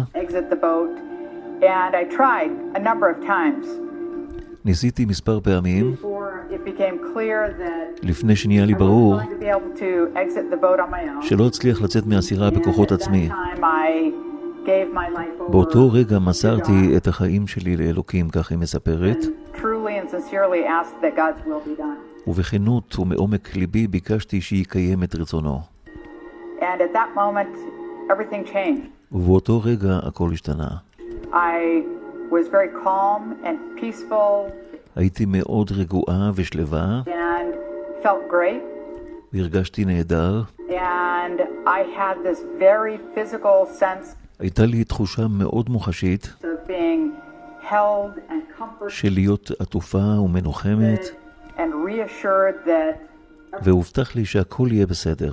ניסיתי 4.69 5.05
מספר 5.05 5.39
פעמים, 5.39 5.95
לפני 8.03 8.35
שנהיה 8.35 8.65
לי 8.65 8.73
ברור 8.73 9.15
שלא 11.21 11.47
אצליח 11.47 11.81
לצאת 11.81 12.05
מהסירה 12.05 12.49
בכוחות 12.51 12.91
עצמי. 12.91 13.29
באותו 15.49 15.91
רגע 15.91 16.19
מסרתי 16.19 16.97
את 16.97 17.07
החיים 17.07 17.47
שלי 17.47 17.77
לאלוקים, 17.77 18.29
כך 18.29 18.51
היא 18.51 18.59
מספרת, 18.59 19.17
ובכנות 22.27 22.99
ומעומק 22.99 23.55
ליבי 23.55 23.87
ביקשתי 23.87 24.41
שיקיים 24.41 25.03
את 25.03 25.15
רצונו. 25.15 25.59
ובאותו 29.11 29.61
רגע 29.63 29.99
הכל 30.03 30.29
השתנה. 30.33 30.69
Was 32.31 32.47
very 32.47 32.69
calm 32.83 33.45
and 33.45 33.81
peaceful. 33.81 34.51
הייתי 34.95 35.25
מאוד 35.27 35.71
רגועה 35.71 36.31
ושלווה. 36.35 37.01
And 37.05 37.55
felt 38.03 38.31
great. 38.31 38.63
והרגשתי 39.33 39.85
נהדר. 39.85 40.41
And 40.69 41.41
I 41.65 41.81
had 41.97 42.23
this 42.23 42.39
very 42.59 42.97
physical 43.15 43.79
sense 43.79 44.15
הייתה 44.39 44.65
לי 44.65 44.83
תחושה 44.83 45.27
מאוד 45.27 45.69
מוחשית 45.69 46.33
of 46.41 46.67
being 46.67 47.11
held 47.69 48.29
and 48.29 48.61
comforted 48.61 48.89
של 48.89 49.09
להיות 49.13 49.51
עטופה 49.59 50.19
ומנוחמת, 50.19 50.99
and 51.57 51.59
reassured 51.87 52.67
that 52.67 53.09
והובטח 53.61 54.15
לי 54.15 54.25
שהכל 54.25 54.67
יהיה 54.71 54.85
בסדר. 54.85 55.31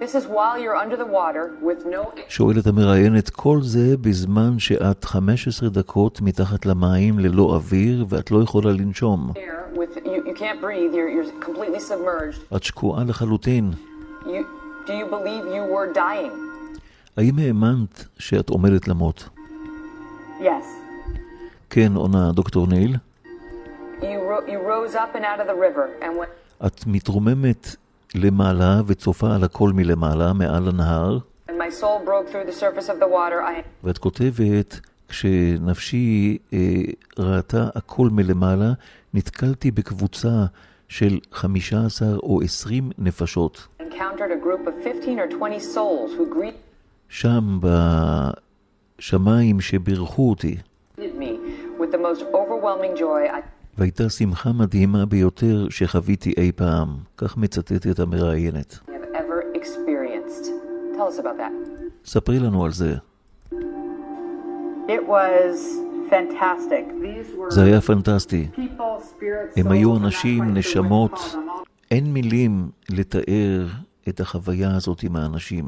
Everything 0.00 0.14
would 0.14 0.14
be 0.14 0.14
fine. 0.14 0.14
This 0.14 0.14
is 0.14 0.26
while 0.26 0.58
you're 0.58 0.76
under 0.76 0.96
the 0.96 1.06
water 1.06 1.52
with 1.62 1.86
no 1.86 2.12
שואלת 2.28 2.66
המראיינת, 2.66 3.30
כל 3.30 3.62
זה 3.62 3.96
בזמן 3.96 4.58
שאת 4.58 5.04
15 5.04 5.68
דקות 5.68 6.20
מתחת 6.20 6.66
למים 6.66 7.18
ללא 7.18 7.42
אוויר 7.42 8.06
ואת 8.08 8.30
לא 8.30 8.42
יכולה 8.42 8.72
לנשום. 8.72 9.32
את 12.56 12.62
שקועה 12.62 13.04
לחלוטין. 13.04 13.70
You, 14.24 14.26
do 14.86 14.92
you 14.92 15.06
believe 15.10 15.44
you 15.46 15.64
were 15.74 15.94
dying? 15.94 16.32
האם 17.16 17.38
האמנת 17.38 18.04
שאת 18.18 18.48
עומדת 18.50 18.88
למות? 18.88 19.28
Yes. 20.40 20.64
כן, 21.70 21.92
עונה 21.94 22.32
דוקטור 22.32 22.66
ניל. 22.66 22.96
את 26.66 26.86
מתרוממת 26.86 27.76
למעלה 28.14 28.80
וצופה 28.86 29.34
על 29.34 29.44
הכל 29.44 29.70
מלמעלה, 29.72 30.32
מעל 30.32 30.68
הנהר. 30.68 31.18
I 31.48 31.52
ואת 33.84 33.98
כותבת, 33.98 34.80
כשנפשי 35.08 36.38
אה, 36.52 36.58
ראתה 37.18 37.68
הכל 37.74 38.08
מלמעלה, 38.12 38.72
נתקלתי 39.14 39.70
בקבוצה 39.70 40.44
של 40.88 41.18
15 41.32 42.08
או 42.16 42.42
20 42.42 42.90
נפשות. 42.98 43.68
encountered 43.80 44.30
a 44.30 44.44
group 44.44 44.66
of 44.66 44.74
15 44.82 45.18
or 45.18 45.26
20 45.28 45.60
souls 45.60 46.10
who 46.18 46.34
greeted 46.34 46.54
שם 47.08 47.60
בשמיים 48.98 49.60
שבירכו 49.60 50.30
אותי, 50.30 50.56
me 50.98 51.02
with 51.78 51.90
the 51.92 51.98
most 51.98 52.22
overwhelming 52.34 52.96
joy 52.96 53.28
I 53.28 53.59
והייתה 53.78 54.08
שמחה 54.08 54.52
מדהימה 54.52 55.06
ביותר 55.06 55.66
שחוויתי 55.70 56.34
אי 56.36 56.52
פעם. 56.52 56.88
כך 57.16 57.36
מצטטת 57.36 57.98
המראיינת. 57.98 58.78
ספרי 62.04 62.38
לנו 62.38 62.64
על 62.64 62.72
זה. 62.72 62.94
זה 67.48 67.62
היה 67.62 67.80
פנטסטי. 67.80 68.48
הם 69.56 69.70
היו 69.70 69.96
אנשים, 69.96 70.54
נשמות. 70.54 71.36
אין 71.90 72.12
מילים 72.12 72.70
לתאר 72.88 73.66
את 74.08 74.20
החוויה 74.20 74.76
הזאת 74.76 75.02
עם 75.02 75.16
האנשים. 75.16 75.64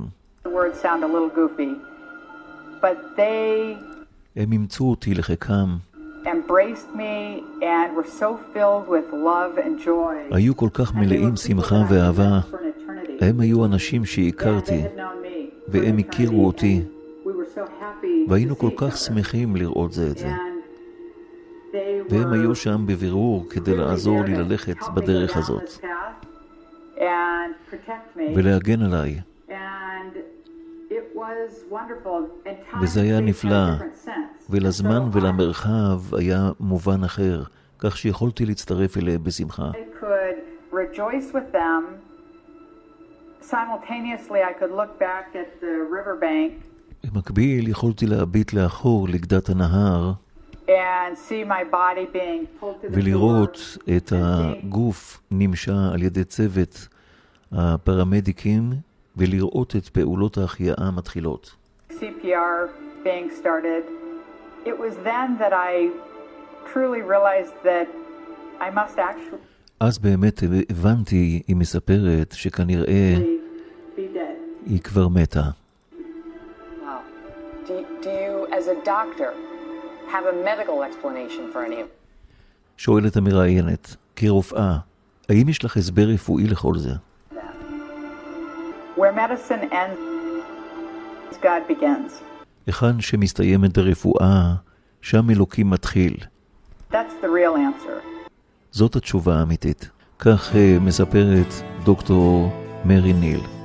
הם 4.36 4.52
אימצו 4.52 4.84
אותי 4.84 5.14
לחיקם, 5.14 5.76
embraced 6.26 6.94
me 6.94 7.42
and 7.62 7.96
were 7.96 8.10
so 8.20 8.38
filled 8.54 8.86
with 8.88 9.12
love 9.12 9.58
and 9.58 9.84
joy. 9.84 10.34
היו 10.36 10.56
כל 10.56 10.68
כך 10.72 10.90
And 10.90 10.94
they 10.94 10.96
מלאים 10.98 11.32
were 11.34 11.40
שמחה 11.40 11.82
ואהבה. 11.88 12.40
הם 13.20 13.40
היו 13.40 13.64
אנשים 13.64 14.04
שהכרתי, 14.04 14.82
והם 15.68 15.98
הכירו 15.98 16.46
אותי, 16.46 16.82
and 16.82 17.28
we 17.28 17.30
were 17.30 17.58
so 17.58 17.60
happy 17.60 18.30
והיינו 18.30 18.54
to 18.54 18.56
כל 18.58 18.68
see 18.68 18.90
כך. 18.90 18.96
שמחים 18.96 19.56
לראות 19.56 19.92
זה 19.92 20.08
את 20.10 20.18
זה. 20.18 20.28
And 20.28 21.72
they 21.72 21.76
והם 22.14 22.30
were 22.30 22.34
היו 22.34 22.54
שם 22.54 22.84
בבירור 22.86 23.46
כדי 23.50 23.76
לעזור 23.76 24.22
לי 24.24 24.34
to 24.34 24.38
ללכת 24.38 24.76
בדרך 24.94 25.36
הזאת, 25.36 25.62
this 25.62 25.80
path 25.80 26.98
and 26.98 27.72
protect 27.72 28.16
me. 28.16 28.20
ולהגן 28.36 28.82
עליי. 28.82 29.20
וזה 32.82 33.00
היה 33.00 33.20
נפלא. 33.20 33.66
ולזמן 34.50 35.08
ולמרחב 35.12 36.14
היה 36.14 36.50
מובן 36.60 37.04
אחר, 37.04 37.42
כך 37.78 37.96
שיכולתי 37.96 38.46
להצטרף 38.46 38.96
אליהם 38.96 39.24
בשמחה. 39.24 39.70
I 39.70 40.02
could 40.04 40.38
rejoice 40.72 41.32
with 41.34 41.52
them. 41.52 41.82
Simultaneously, 43.42 44.40
I 44.50 44.52
could 44.58 44.72
look 44.80 44.92
back 44.98 45.26
at 45.34 45.60
the 45.60 45.74
riverbank 45.96 46.72
במקביל 47.04 47.68
יכולתי 47.68 48.06
להביט 48.06 48.52
לאחור 48.52 49.08
לגדת 49.08 49.48
הנהר, 49.48 50.12
and 50.66 51.16
see 51.28 51.44
my 51.44 51.64
body 51.72 52.06
being 52.14 52.46
pulled 52.60 52.82
to 52.82 52.88
the 52.88 52.98
ולראות. 52.98 53.78
את 53.96 54.12
הגוף 54.16 55.20
נמשה 55.30 55.90
על 55.92 56.02
ידי 56.02 56.24
צוות 56.24 56.88
הפרמדיקים, 57.52 58.72
ולראות 59.16 59.76
את 59.76 59.88
פעולות 59.88 60.38
ההחייאה 60.38 60.74
המתחילות. 60.78 61.54
CPR 61.90 62.68
being 63.04 63.30
started. 63.42 63.84
It 64.64 64.76
was 64.78 64.94
then 65.04 65.28
that 65.42 65.52
I 65.52 65.90
truly 66.72 67.02
realized 67.02 67.56
that 67.64 67.88
I 68.60 68.70
must 68.70 68.98
actually 68.98 69.52
אז 69.80 69.98
באמת 69.98 70.42
הבנתי, 70.70 71.42
היא 71.46 71.56
מספרת, 71.56 72.32
שכנראה. 72.36 73.14
היא 74.66 74.80
כבר 74.80 75.08
מתה. 75.08 75.42
שואלת 82.76 83.16
המראיינת, 83.16 83.96
כרופאה, 84.16 84.76
האם 85.28 85.48
יש 85.48 85.64
לך 85.64 85.76
הסבר 85.76 86.02
רפואי 86.02 86.46
לכל 86.46 86.78
זה? 86.78 86.92
Where 88.96 89.12
medicine 89.12 89.72
ends, 89.72 91.36
God 91.42 91.66
begins. 91.68 92.12
היכן 92.66 93.00
שמסתיימת 93.00 93.78
הרפואה, 93.78 94.54
שם 95.00 95.30
אלוקים 95.30 95.70
מתחיל. 95.70 96.16
That's 96.90 96.94
the 96.94 97.26
real 97.26 97.56
answer. 97.56 98.02
זאת 98.70 98.96
התשובה 98.96 99.34
האמיתית. 99.34 99.90
כך 100.18 100.56
אה, 100.56 100.76
מספרת 100.80 101.46
דוקטור 101.84 102.52
מרי 102.84 103.12
ניל. 103.12 103.61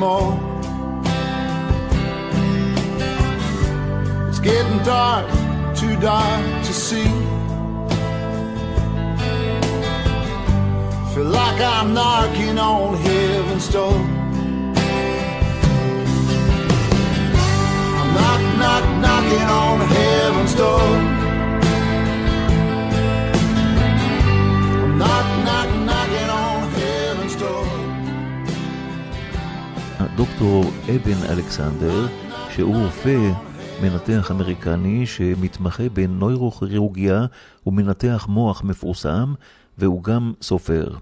Anymore. 0.00 0.38
It's 4.28 4.38
getting 4.38 4.82
dark, 4.82 5.26
too 5.76 5.96
dark 6.00 6.64
to 6.64 6.72
see. 6.72 7.04
Feel 11.14 11.24
like 11.24 11.60
I'm 11.60 11.92
knocking 11.92 12.58
on 12.58 12.96
heaven's 12.96 13.68
door. 13.68 13.92
I'm 17.98 18.14
knock, 18.14 18.42
knock, 18.58 18.84
knocking 19.00 19.48
on 19.48 19.80
heaven's 19.80 20.54
door. 20.54 21.09
הדוקטור 30.20 30.64
אבן 30.64 31.32
אלכסנדר, 31.32 32.06
שהוא 32.50 32.76
רופא 32.76 33.32
מנתח 33.82 34.30
אמריקני 34.30 35.06
שמתמחה 35.06 35.88
בנוירוכירורגיה 35.88 37.26
ומנתח 37.66 38.26
מוח 38.28 38.62
מפורסם, 38.64 39.34
והוא 39.78 40.02
גם 40.02 40.32
סופר. 40.42 40.96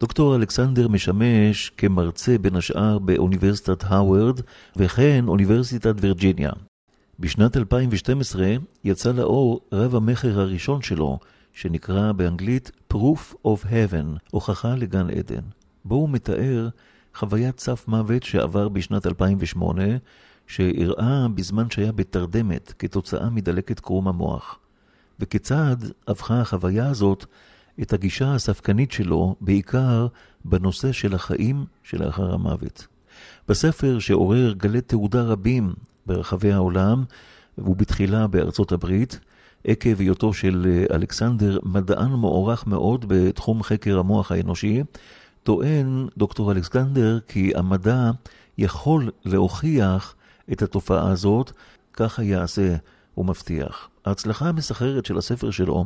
דוקטור 0.00 0.36
אלכסנדר 0.36 0.88
משמש 0.88 1.70
כמרצה 1.76 2.38
בין 2.38 2.56
השאר 2.56 2.98
באוניברסיטת 2.98 3.84
הווארד 3.84 4.40
וכן 4.76 5.24
אוניברסיטת 5.28 5.94
וירג'יניה. 6.00 6.50
בשנת 7.20 7.56
2012 7.56 8.54
יצא 8.84 9.12
לאור 9.12 9.60
רב 9.72 9.94
המכר 9.94 10.40
הראשון 10.40 10.82
שלו, 10.82 11.18
שנקרא 11.52 12.12
באנגלית 12.12 12.70
Proof 12.92 13.34
of 13.46 13.64
Heaven, 13.64 14.18
הוכחה 14.30 14.74
לגן 14.74 15.10
עדן. 15.10 15.44
בו 15.84 15.94
הוא 15.94 16.08
מתאר 16.08 16.68
חוויית 17.14 17.60
סף 17.60 17.88
מוות 17.88 18.22
שעבר 18.22 18.68
בשנת 18.68 19.06
2008, 19.06 19.82
שאירעה 20.46 21.26
בזמן 21.34 21.70
שהיה 21.70 21.92
בתרדמת 21.92 22.72
כתוצאה 22.78 23.30
מדלקת 23.30 23.80
קרום 23.80 24.08
המוח. 24.08 24.58
וכיצד 25.20 25.76
הפכה 26.08 26.40
החוויה 26.40 26.88
הזאת 26.88 27.24
את 27.82 27.92
הגישה 27.92 28.34
הספקנית 28.34 28.92
שלו, 28.92 29.36
בעיקר 29.40 30.06
בנושא 30.44 30.92
של 30.92 31.14
החיים 31.14 31.64
שלאחר 31.82 32.34
המוות. 32.34 32.86
בספר 33.48 33.98
שעורר 33.98 34.52
גלי 34.52 34.80
תעודה 34.80 35.22
רבים 35.22 35.72
ברחבי 36.06 36.52
העולם, 36.52 37.04
ובתחילה 37.58 38.26
בארצות 38.26 38.72
הברית, 38.72 39.20
עקב 39.64 40.00
היותו 40.00 40.32
של 40.32 40.66
אה, 40.68 40.96
אלכסנדר 40.96 41.58
מדען 41.62 42.12
מוערך 42.12 42.66
מאוד 42.66 43.04
בתחום 43.08 43.62
חקר 43.62 43.98
המוח 43.98 44.32
האנושי, 44.32 44.82
טוען 45.44 46.06
דוקטור 46.16 46.52
אלכסנדר 46.52 47.18
כי 47.28 47.52
המדע 47.54 48.10
יכול 48.58 49.10
להוכיח 49.24 50.14
את 50.52 50.62
התופעה 50.62 51.10
הזאת, 51.10 51.52
ככה 51.92 52.22
יעשה, 52.22 52.76
הוא 53.14 53.26
מבטיח. 53.26 53.88
ההצלחה 54.04 54.48
המסחררת 54.48 55.06
של 55.06 55.18
הספר 55.18 55.50
שלו 55.50 55.84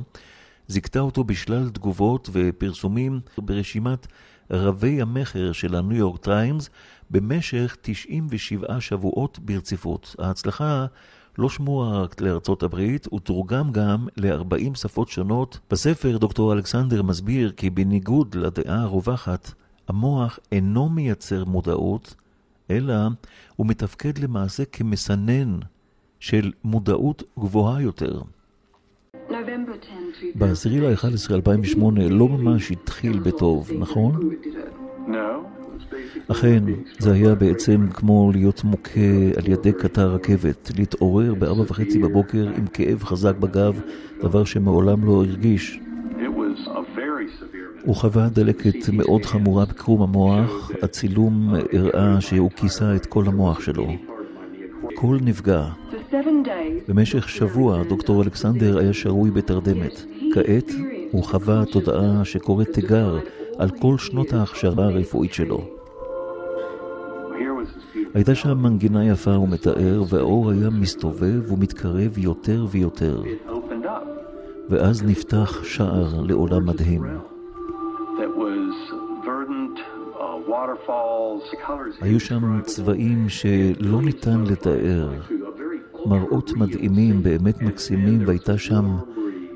זיכתה 0.69 1.01
אותו 1.01 1.25
בשלל 1.25 1.69
תגובות 1.69 2.31
ופרסומים 2.33 3.21
ברשימת 3.39 4.07
רבי 4.51 5.03
המכר 5.03 5.53
של 5.53 5.75
הניו 5.75 5.97
יורק 5.97 6.21
טיימס 6.21 6.71
במשך 7.11 7.77
97 7.83 8.81
שבועות 8.81 9.39
ברציפות. 9.39 10.17
ההצלחה 10.19 10.87
לא 11.39 11.49
שמוע 11.49 12.03
רק 12.03 12.21
לארצות 12.21 12.63
הברית, 12.63 13.07
הוא 13.11 13.21
תורגם 13.21 13.73
גם 13.73 14.07
ל-40 14.17 14.75
שפות 14.75 15.09
שונות. 15.09 15.59
בספר 15.71 16.19
דוקטור 16.19 16.53
אלכסנדר 16.53 17.03
מסביר 17.03 17.53
כי 17.53 17.71
בניגוד 17.71 18.35
לדעה 18.35 18.83
הרווחת, 18.83 19.53
המוח 19.89 20.39
אינו 20.53 20.89
מייצר 20.89 21.45
מודעות, 21.45 22.15
אלא 22.71 22.95
הוא 23.57 23.67
מתפקד 23.67 24.19
למעשה 24.19 24.65
כמסנן 24.65 25.59
של 26.21 26.53
מודעות 26.65 27.23
גבוהה 27.39 27.83
יותר. 27.83 28.23
ב-10 30.35 30.69
ל-11 30.69 31.35
2008 31.35 32.09
לא 32.09 32.29
ממש 32.29 32.71
התחיל 32.71 33.19
בטוב, 33.19 33.71
נכון? 33.79 34.31
אכן, 36.29 36.65
זה 36.99 37.13
היה 37.13 37.35
בעצם 37.35 37.87
כמו 37.95 38.31
להיות 38.35 38.65
מוכה 38.65 39.01
על 39.37 39.53
ידי 39.53 39.73
קטר 39.73 40.15
רכבת, 40.15 40.71
להתעורר 40.79 41.35
בארבע 41.35 41.63
וחצי 41.63 41.99
בבוקר 41.99 42.49
עם 42.57 42.67
כאב 42.67 43.05
חזק 43.05 43.37
בגב, 43.37 43.81
דבר 44.23 44.45
שמעולם 44.45 45.05
לא 45.05 45.13
הרגיש. 45.13 45.81
הוא 47.85 47.97
חווה 47.97 48.29
דלקת 48.29 48.89
מאוד 48.93 49.25
חמורה 49.25 49.65
בקרום 49.65 50.03
המוח, 50.03 50.71
הצילום 50.83 51.55
הראה 51.73 52.21
שהוא 52.21 52.51
כיסה 52.51 52.97
את 52.97 53.07
כל 53.07 53.25
המוח 53.27 53.61
שלו. 53.61 53.87
כל 54.95 55.19
נפגע. 55.23 55.65
במשך 56.89 57.29
שבוע 57.29 57.83
דוקטור 57.83 58.23
אלכסנדר 58.23 58.79
היה 58.79 58.93
שרוי 58.93 59.31
בתרדמת. 59.31 60.03
כעת 60.35 60.73
הוא 61.11 61.25
חווה 61.25 61.65
תודעה 61.73 62.25
שקוראת 62.25 62.69
תיגר 62.73 63.19
על 63.59 63.71
כל 63.71 63.99
שנות 63.99 64.33
ההכשרה 64.33 64.85
הרפואית 64.85 65.33
שלו. 65.33 65.78
הייתה 68.15 68.35
שם 68.35 68.59
מנגינה 68.59 69.07
יפה, 69.07 69.35
הוא 69.35 69.49
מתאר, 69.49 70.03
והאור 70.09 70.51
היה 70.51 70.71
מסתובב 70.71 71.53
ומתקרב 71.53 72.19
יותר 72.19 72.67
ויותר. 72.71 73.23
ואז 74.69 75.03
נפתח 75.05 75.65
שער 75.65 76.23
לעולם 76.23 76.67
מדהים. 76.67 77.03
היו 82.01 82.21
שם 82.21 82.61
צבעים 82.63 83.29
שלא 83.29 84.03
ניתן 84.03 84.45
לתאר, 84.45 85.11
מראות 86.07 86.51
מדהימים, 86.57 87.23
באמת 87.23 87.63
מקסימים, 87.63 88.23
והייתה 88.27 88.59
שם 88.59 88.85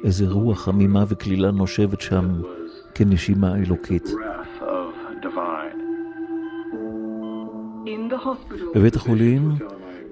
איזה 0.04 0.28
רוח 0.28 0.60
חמימה 0.60 1.04
וקלילה 1.08 1.50
נושבת 1.50 2.00
שם 2.00 2.40
כנשימה 2.94 3.56
אלוקית. 3.56 4.14
בבית 8.74 8.96
החולים, 8.96 9.50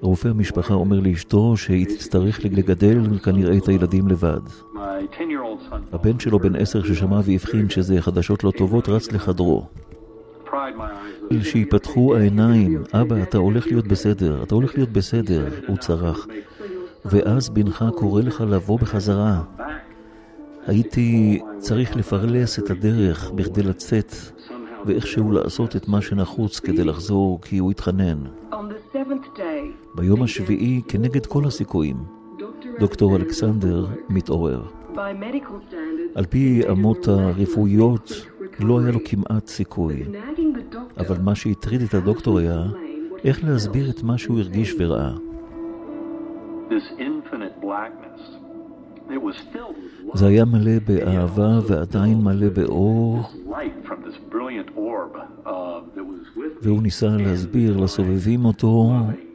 רופא 0.01 0.27
המשפחה 0.27 0.73
אומר 0.73 0.99
לאשתו 0.99 1.57
שהיא 1.57 1.85
תצטרך 1.85 2.45
לגדל 2.45 3.19
כנראה 3.23 3.57
את 3.57 3.67
הילדים 3.67 4.07
לבד. 4.07 4.41
הבן 5.91 6.19
שלו 6.19 6.39
בן 6.39 6.55
עשר 6.55 6.83
ששמע 6.83 7.19
והבחין 7.23 7.69
שזה 7.69 8.01
חדשות 8.01 8.43
לא 8.43 8.51
טובות 8.51 8.89
רץ 8.89 9.11
לחדרו. 9.11 9.67
שיפתחו 11.41 12.15
העיניים, 12.15 12.83
אבא, 12.93 13.23
אתה 13.23 13.37
הולך 13.37 13.67
להיות 13.67 13.87
בסדר, 13.87 14.43
אתה 14.43 14.55
הולך 14.55 14.75
להיות 14.75 14.89
בסדר, 14.89 15.47
הוא 15.67 15.77
צרח. 15.77 16.27
ואז 17.05 17.49
בנך 17.49 17.85
קורא 17.95 18.21
לך 18.21 18.43
לבוא 18.47 18.79
בחזרה. 18.79 19.41
הייתי 20.67 21.41
צריך 21.57 21.95
לפרלס 21.95 22.59
את 22.59 22.69
הדרך 22.69 23.31
בכדי 23.31 23.63
לצאת, 23.63 24.15
ואיכשהו 24.85 25.31
לעשות 25.31 25.75
את 25.75 25.87
מה 25.87 26.01
שנחוץ 26.01 26.59
כדי 26.59 26.83
לחזור, 26.83 27.41
כי 27.41 27.57
הוא 27.57 27.71
התחנן. 27.71 28.17
ביום 29.95 30.23
השביעי, 30.23 30.81
כנגד 30.87 31.25
כל 31.25 31.45
הסיכויים, 31.45 31.95
דוקטור 32.79 33.15
אלכסנדר 33.15 33.85
מתעורר. 34.09 34.63
על 36.15 36.25
פי 36.25 36.61
אמות 36.71 37.07
הרפואיות, 37.07 38.11
לא 38.59 38.79
היה 38.79 38.91
לו 38.91 38.99
כמעט 39.05 39.47
סיכוי. 39.47 40.03
אבל 40.97 41.17
מה 41.23 41.35
שהטריד 41.35 41.81
את 41.81 41.93
הדוקטור 41.93 42.39
היה 42.39 42.63
איך 43.23 43.43
להסביר 43.43 43.89
את 43.89 44.03
מה 44.03 44.17
שהוא 44.17 44.39
הרגיש 44.39 44.75
וראה. 44.79 45.11
זה 50.13 50.27
היה 50.27 50.45
מלא 50.45 50.79
באהבה 50.87 51.59
ועדיין 51.67 52.17
מלא 52.21 52.49
באור, 52.49 53.23
והוא 56.61 56.83
ניסה 56.83 57.07
להסביר 57.07 57.77
לסובבים 57.77 58.45
אותו, 58.45 58.91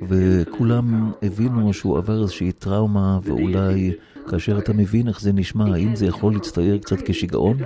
וכולם 0.08 1.10
הבינו 1.22 1.72
שהוא 1.72 1.98
עבר 1.98 2.22
איזושהי 2.22 2.52
טראומה, 2.52 3.18
ואולי 3.22 3.92
כאשר 4.28 4.58
אתה 4.58 4.72
מבין 4.72 5.08
איך 5.08 5.20
זה 5.20 5.32
נשמע, 5.32 5.64
האם 5.74 5.96
זה 5.96 6.06
יכול 6.06 6.32
להצטייר 6.32 6.78
קצת 6.78 6.96
כשיגעון? 7.04 7.56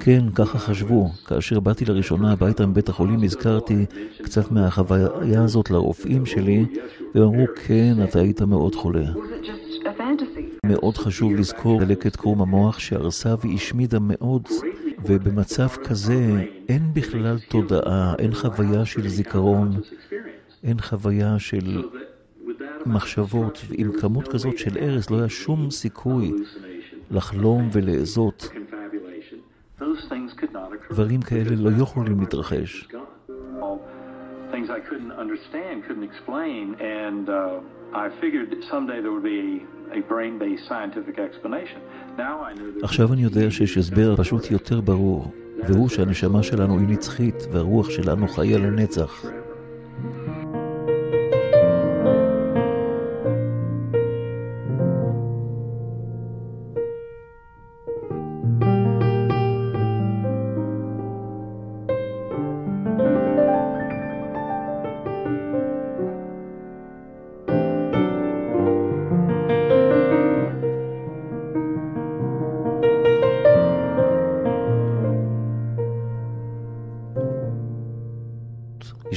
כן, 0.00 0.24
ככה 0.34 0.58
חשבו. 0.58 1.08
כאשר 1.26 1.60
באתי 1.60 1.84
לראשונה 1.84 2.32
הביתה 2.32 2.66
מבית 2.66 2.88
החולים, 2.88 3.22
הזכרתי 3.22 3.86
קצת 4.22 4.52
מהחוויה 4.52 5.44
הזאת 5.44 5.70
לרופאים 5.70 6.26
שלי, 6.26 6.66
והם 7.14 7.24
אמרו, 7.24 7.44
כן, 7.66 7.94
אתה 8.04 8.20
היית 8.20 8.42
מאוד 8.42 8.74
חולה. 8.74 9.06
מאוד 10.70 10.96
חשוב 10.96 11.32
לזכור 11.32 11.84
דלקת 11.84 12.16
קרום 12.16 12.42
המוח 12.42 12.78
שהרסה 12.78 13.34
והשמידה 13.44 13.98
מאוד, 14.00 14.48
ובמצב 15.04 15.68
כזה 15.84 16.46
אין 16.68 16.82
בכלל 16.92 17.38
תודעה, 17.48 18.14
אין 18.18 18.34
חוויה 18.34 18.84
של 18.84 19.08
זיכרון, 19.08 19.70
אין 20.62 20.80
חוויה 20.80 21.38
של 21.38 21.82
מחשבות, 22.86 23.64
ועם 23.68 23.92
כמות 24.00 24.28
כזאת 24.28 24.58
של 24.58 24.78
ארז 24.78 25.10
לא 25.10 25.18
היה 25.18 25.28
שום 25.28 25.70
סיכוי 25.70 26.32
לחלום 27.10 27.68
ולעזות. 27.72 28.48
דברים 30.90 31.22
כאלה 31.22 31.56
לא 31.56 31.82
יכולים 31.82 32.20
להתרחש. 32.20 32.88
Couldn't 35.00 35.18
understand, 35.24 35.84
couldn't 35.86 36.08
explain, 36.12 36.64
and 36.80 37.28
uh, 37.28 37.60
I 38.04 38.06
figured 38.20 38.48
someday 38.70 39.00
there 39.04 39.12
would 39.12 39.28
be 39.40 39.64
a 39.98 40.00
brain-based 40.12 40.64
scientific 40.68 41.18
explanation. 41.18 41.80
Now 42.16 42.42
I 42.42 42.52
knew. 42.54 42.84
עכשיו 42.84 43.12
אני 43.12 43.22
יודע 43.22 43.50
שיש 43.50 43.78
הסבר 43.78 44.16
פשוט 44.16 44.50
יותר 44.50 44.80
ברור, 44.80 45.32
והוא 45.68 45.88
שהנשמה 45.88 46.42
שלנו 46.42 46.78
היא 46.78 46.88
נצחית 46.88 47.34
והרוח 47.52 47.90
שלנו 47.90 48.28
חיה 48.28 48.58
לנצח. 48.58 49.24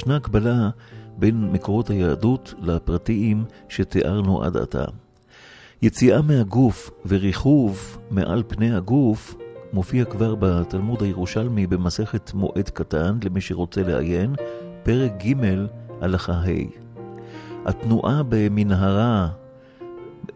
ישנה 0.04 0.16
הקבלה 0.16 0.70
בין 1.18 1.52
מקורות 1.52 1.90
היהדות 1.90 2.54
לפרטיים 2.62 3.46
שתיארנו 3.70 4.44
עד 4.44 4.58
עתה. 4.58 4.86
יציאה 5.82 6.22
מהגוף 6.22 6.92
וריחוב 7.06 7.98
מעל 8.12 8.44
פני 8.48 8.74
הגוף 8.76 9.36
מופיע 9.74 10.06
כבר 10.06 10.36
בתלמוד 10.36 11.02
הירושלמי 11.04 11.68
במסכת 11.68 12.34
מועד 12.34 12.70
קטן, 12.70 13.18
למי 13.24 13.42
שרוצה 13.42 13.84
לעיין, 13.84 14.36
פרק 14.84 15.12
ג' 15.26 15.34
הלכה 16.02 16.34
ה'. 16.34 16.50
התנועה 17.66 18.22
במנהרה 18.30 19.30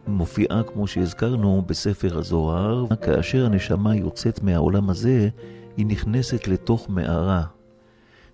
מופיעה, 0.08 0.64
כמו 0.64 0.88
שהזכרנו, 0.88 1.64
בספר 1.66 2.18
הזוהר, 2.18 2.86
כאשר 3.02 3.46
הנשמה 3.46 3.96
יוצאת 3.96 4.44
מהעולם 4.44 4.90
הזה, 4.90 5.30
היא 5.78 5.86
נכנסת 5.86 6.48
לתוך 6.48 6.90
מערה. 6.90 7.57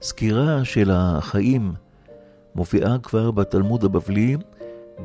סקירה 0.03 0.65
של 0.65 0.91
החיים 0.93 1.73
מופיעה 2.55 2.97
כבר 2.99 3.31
בתלמוד 3.31 3.83
הבבלי, 3.83 4.37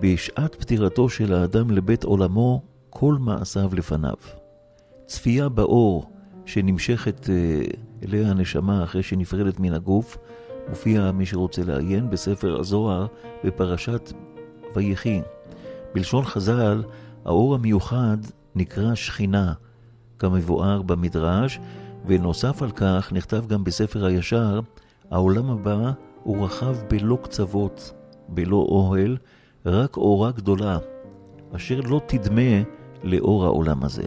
בשעת 0.01 0.55
פטירתו 0.55 1.09
של 1.09 1.33
האדם 1.33 1.71
לבית 1.71 2.05
עולמו, 2.05 2.63
כל 2.91 3.17
מעשיו 3.21 3.71
לפניו. 3.75 4.15
צפייה 5.07 5.49
באור 5.49 6.11
שנמשכת 6.47 7.31
אה, 7.31 7.61
אליה 8.05 8.31
הנשמה 8.31 8.85
אחרי 8.85 9.03
שנפרדת 9.03 9.61
מן 9.61 9.73
הגוף, 9.73 10.19
מופיע 10.69 11.13
מי 11.13 11.27
שרוצה 11.27 11.63
לעיין 11.65 12.11
בספר 12.11 12.61
הזוהר 12.61 13.07
בפרשת 13.45 14.13
ויחי. 14.75 15.21
בלשון 15.95 16.25
חז"ל, 16.25 16.83
האור 17.25 17.55
המיוחד 17.55 18.19
נקרא 18.55 18.95
שכינה, 18.95 19.53
כמבואר 20.19 20.83
במדרש, 20.83 21.61
ונוסף 22.07 22.63
על 22.63 22.71
כך 22.71 23.13
נכתב 23.13 23.47
גם 23.47 23.65
בספר 23.65 24.05
הישר, 24.05 24.61
העולם 25.11 25.51
הבא 25.51 25.93
הוא 26.23 26.45
רחב 26.45 26.77
בלא 26.91 27.19
קצוות, 27.23 27.93
בלא 28.29 28.57
אוהל, 28.57 29.17
רק 29.67 29.97
אורה 29.97 30.31
גדולה, 30.31 30.79
אשר 31.57 31.81
לא 31.81 32.01
תדמה 32.07 32.63
לאור 33.03 33.45
העולם 33.45 33.85
הזה. 33.85 34.05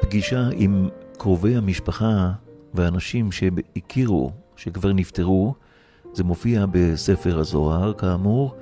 פגישה 0.00 0.48
עם 0.52 0.88
קרובי 1.18 1.56
המשפחה 1.56 2.32
והאנשים 2.74 3.32
שהכירו, 3.32 4.30
שכבר 4.56 4.92
נפטרו, 4.92 5.54
זה 6.12 6.24
מופיע 6.24 6.66
בספר 6.70 7.38
הזוהר, 7.38 7.92
כאמור, 7.92 8.54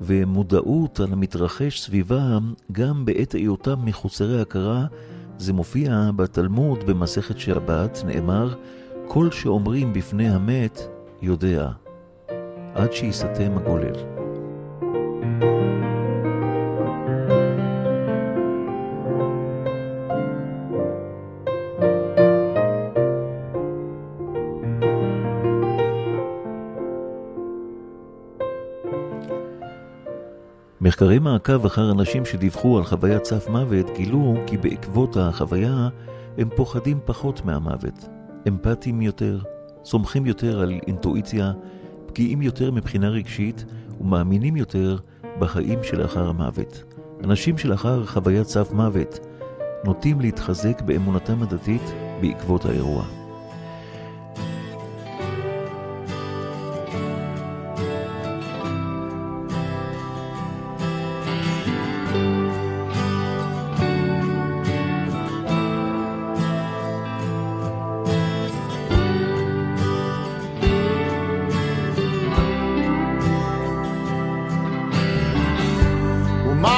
ומודעות 0.00 1.00
על 1.00 1.12
המתרחש 1.12 1.80
סביבם, 1.80 2.52
גם 2.72 3.04
בעת 3.04 3.32
היותם 3.32 3.84
מחוסרי 3.84 4.40
הכרה, 4.40 4.86
זה 5.38 5.52
מופיע 5.52 6.10
בתלמוד 6.16 6.84
במסכת 6.86 7.38
שבת, 7.38 8.02
נאמר, 8.06 8.54
כל 9.08 9.30
שאומרים 9.30 9.92
בפני 9.92 10.28
המת, 10.28 10.80
יודע, 11.22 11.68
עד 12.74 12.92
שיסתם 12.92 13.58
הגולל. 13.58 13.94
מחקרי 30.80 31.18
מעקב 31.18 31.66
אחר 31.66 31.90
אנשים 31.90 32.24
שדיווחו 32.24 32.78
על 32.78 32.84
חוויית 32.84 33.24
סף 33.24 33.48
מוות 33.48 33.86
גילו 33.96 34.34
כי 34.46 34.56
בעקבות 34.56 35.16
החוויה 35.16 35.88
הם 36.38 36.48
פוחדים 36.56 36.98
פחות 37.04 37.44
מהמוות, 37.44 38.17
אמפתיים 38.48 39.02
יותר, 39.02 39.38
סומכים 39.84 40.26
יותר 40.26 40.60
על 40.60 40.72
אינטואיציה, 40.86 41.52
פגיעים 42.06 42.42
יותר 42.42 42.70
מבחינה 42.70 43.08
רגשית 43.08 43.64
ומאמינים 44.00 44.56
יותר 44.56 44.96
בחיים 45.38 45.78
שלאחר 45.82 46.28
המוות. 46.28 46.84
אנשים 47.24 47.58
שלאחר 47.58 48.06
חוויית 48.06 48.46
סף 48.46 48.72
מוות 48.72 49.18
נוטים 49.84 50.20
להתחזק 50.20 50.82
באמונתם 50.82 51.42
הדתית 51.42 51.82
בעקבות 52.20 52.64
האירוע. 52.64 53.27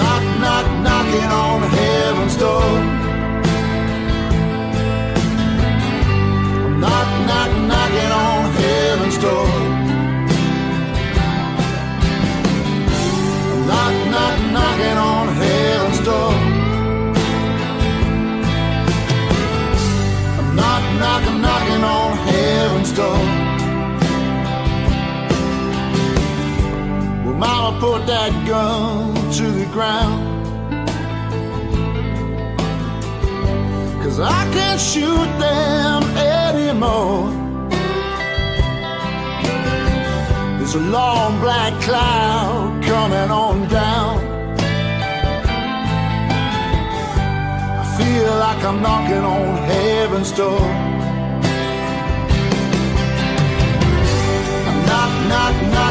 Knock, 0.00 0.24
knock, 0.42 0.66
knocking 0.86 1.30
on 1.42 1.60
heaven's 1.76 2.36
door. 2.36 2.70
Knock, 6.82 7.08
knock, 7.28 7.50
knocking 7.70 8.12
on 8.24 8.38
heaven's 8.60 9.18
door. 9.24 9.48
Knock, 13.68 13.94
knock, 14.12 14.36
knocking 14.54 14.98
on 15.12 15.24
heaven's 15.42 16.00
door. 16.08 16.32
Knock, 20.58 20.84
knock, 21.02 21.24
knocking 21.44 21.84
on 21.96 22.10
heaven's 22.28 22.92
door. 22.92 23.22
Mama 27.40 27.80
put 27.80 28.06
that 28.06 28.32
gun 28.46 29.19
to 29.32 29.48
the 29.52 29.64
ground. 29.66 30.44
Cause 34.02 34.18
I 34.18 34.42
can't 34.52 34.80
shoot 34.80 35.30
them 35.38 36.02
anymore. 36.16 37.30
There's 40.58 40.74
a 40.74 40.80
long 40.80 41.38
black 41.40 41.80
cloud 41.82 42.82
coming 42.82 43.30
on 43.30 43.68
down. 43.68 44.18
I 47.82 47.86
feel 47.98 48.32
like 48.46 48.64
I'm 48.64 48.82
knocking 48.82 49.24
on 49.36 49.56
heaven's 49.58 50.32
door. 50.32 50.66
I'm 54.68 54.78
knock, 54.86 55.12
knock, 55.28 55.54
knocking 55.72 55.90